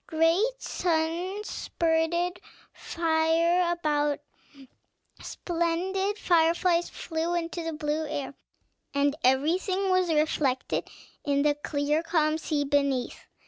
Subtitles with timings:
[0.07, 2.41] Great suns spurted
[2.73, 4.19] fire about,
[5.21, 8.33] splendid fireflies flew into the blue air,
[8.95, 10.87] and everything was reflected
[11.23, 13.27] in the clear, calm sea beneath.